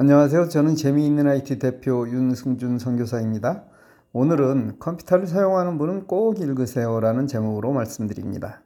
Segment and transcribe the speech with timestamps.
[0.00, 0.48] 안녕하세요.
[0.48, 3.64] 저는 재미있는 IT 대표 윤승준 선교사입니다.
[4.12, 8.62] 오늘은 컴퓨터를 사용하는 분은 꼭 읽으세요 라는 제목으로 말씀드립니다.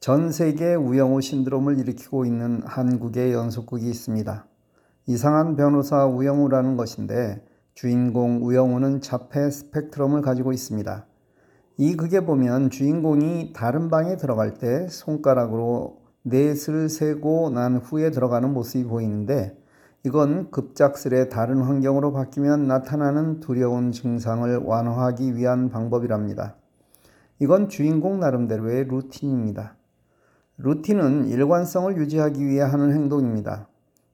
[0.00, 4.46] 전 세계 우영우 신드롬을 일으키고 있는 한국의 연속극이 있습니다.
[5.06, 7.42] 이상한 변호사 우영우라는 것인데
[7.72, 11.06] 주인공 우영우는 자폐 스펙트럼을 가지고 있습니다.
[11.78, 18.84] 이 극에 보면 주인공이 다른 방에 들어갈 때 손가락으로 넷을 세고 난 후에 들어가는 모습이
[18.84, 19.63] 보이는데
[20.06, 26.56] 이건 급작스레 다른 환경으로 바뀌면 나타나는 두려운 증상을 완화하기 위한 방법이랍니다.
[27.38, 29.76] 이건 주인공 나름대로의 루틴입니다.
[30.58, 33.66] 루틴은 일관성을 유지하기 위해 하는 행동입니다.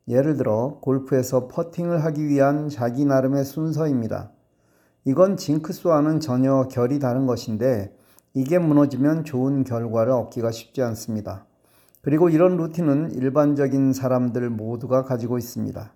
[0.06, 4.30] 예를 들어 골프에서 퍼팅을 하기 위한 자기 나름의 순서입니다.
[5.04, 7.92] 이건 징크스와는 전혀 결이 다른 것인데
[8.32, 11.46] 이게 무너지면 좋은 결과를 얻기가 쉽지 않습니다.
[12.02, 15.92] 그리고 이런 루틴은 일반적인 사람들 모두가 가지고 있습니다.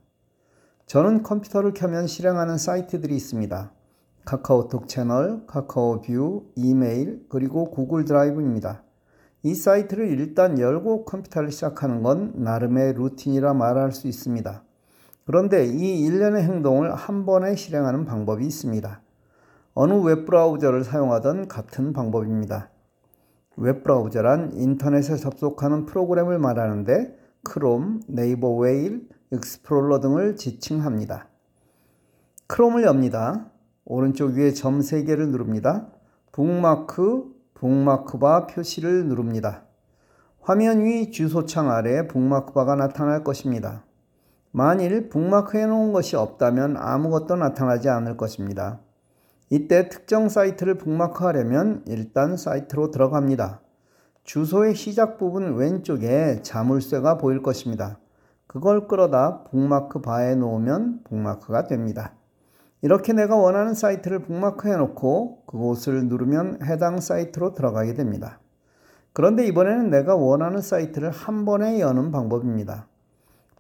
[0.86, 3.72] 저는 컴퓨터를 켜면 실행하는 사이트들이 있습니다.
[4.26, 8.82] 카카오톡 채널, 카카오 뷰, 이메일, 그리고 구글 드라이브입니다.
[9.42, 14.62] 이 사이트를 일단 열고 컴퓨터를 시작하는 건 나름의 루틴이라 말할 수 있습니다.
[15.26, 19.00] 그런데 이 일련의 행동을 한 번에 실행하는 방법이 있습니다.
[19.74, 22.70] 어느 웹브라우저를 사용하던 같은 방법입니다.
[23.56, 31.28] 웹브라우저란 인터넷에 접속하는 프로그램을 말하는데 크롬, 네이버 웨일, 익스플로러 등을 지칭합니다.
[32.46, 33.50] 크롬을 엽니다.
[33.84, 35.88] 오른쪽 위에 점 3개를 누릅니다.
[36.32, 39.64] 북마크, 북마크바 표시를 누릅니다.
[40.40, 43.84] 화면 위 주소창 아래 북마크바가 나타날 것입니다.
[44.50, 48.80] 만일 북마크해 놓은 것이 없다면 아무것도 나타나지 않을 것입니다.
[49.54, 53.60] 이때 특정 사이트를 북마크하려면 일단 사이트로 들어갑니다.
[54.24, 58.00] 주소의 시작 부분 왼쪽에 자물쇠가 보일 것입니다.
[58.48, 62.14] 그걸 끌어다 북마크 바에 놓으면 북마크가 됩니다.
[62.82, 68.40] 이렇게 내가 원하는 사이트를 북마크해 놓고 그곳을 누르면 해당 사이트로 들어가게 됩니다.
[69.12, 72.88] 그런데 이번에는 내가 원하는 사이트를 한 번에 여는 방법입니다.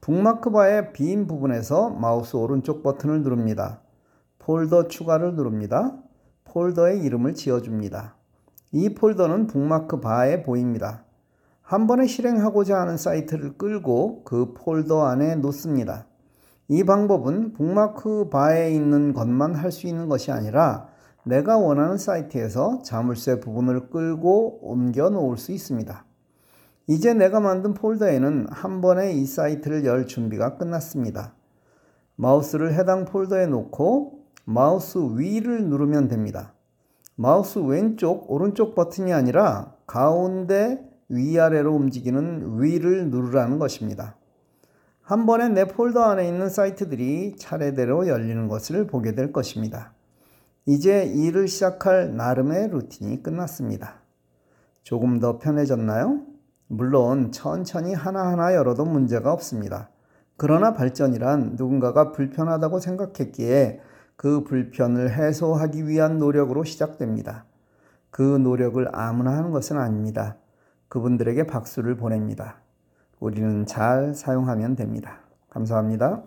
[0.00, 3.83] 북마크 바의 빈 부분에서 마우스 오른쪽 버튼을 누릅니다.
[4.44, 5.96] 폴더 추가를 누릅니다.
[6.44, 8.14] 폴더의 이름을 지어줍니다.
[8.72, 11.04] 이 폴더는 북마크 바에 보입니다.
[11.62, 16.06] 한 번에 실행하고자 하는 사이트를 끌고 그 폴더 안에 놓습니다.
[16.68, 20.88] 이 방법은 북마크 바에 있는 것만 할 수 있는 것이 아니라
[21.24, 26.04] 내가 원하는 사이트에서 자물쇠 부분을 끌고 옮겨 놓을 수 있습니다.
[26.86, 31.32] 이제 내가 만든 폴더에는 한 번에 이 사이트를 열 준비가 끝났습니다.
[32.16, 36.52] 마우스를 해당 폴더에 놓고 마우스 휠을 누르면 됩니다.
[37.16, 44.16] 마우스 왼쪽, 오른쪽 버튼이 아니라 가운데 위아래로 움직이는 휠을 누르라는 것입니다.
[45.00, 49.92] 한 번에 내 폴더 안에 있는 사이트들이 차례대로 열리는 것을 보게 될 것입니다.
[50.66, 54.00] 이제 일을 시작할 나름의 루틴이 끝났습니다.
[54.82, 56.22] 조금 더 편해졌나요?
[56.68, 59.90] 물론 천천히 하나하나 열어도 문제가 없습니다.
[60.36, 63.80] 그러나 발전이란 누군가가 불편하다고 생각했기에
[64.16, 67.44] 그 불편을 해소하기 위한 노력으로 시작됩니다.
[68.10, 70.36] 그 노력을 아무나 하는 것은 아닙니다.
[70.88, 72.60] 그분들에게 박수를 보냅니다.
[73.18, 75.20] 우리는 잘 사용하면 됩니다.
[75.50, 76.22] 감사합니다.